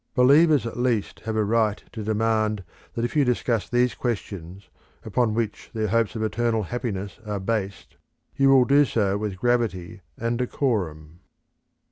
Believers 0.15 0.65
at 0.65 0.77
least 0.79 1.19
have 1.25 1.35
a 1.35 1.43
right 1.43 1.83
to 1.91 2.01
demand 2.03 2.63
that 2.95 3.05
if 3.05 3.15
you 3.15 3.23
discuss 3.23 3.69
these 3.69 3.93
questions 3.93 4.67
upon 5.05 5.35
which 5.35 5.69
their 5.75 5.89
hopes 5.89 6.15
of 6.15 6.23
eternal 6.23 6.63
happiness 6.63 7.19
are 7.23 7.39
based, 7.39 7.97
you 8.35 8.49
will 8.49 8.65
do 8.65 8.83
so 8.83 9.15
with 9.15 9.37
gravity 9.37 10.01
and 10.17 10.39
decorum." 10.39 11.19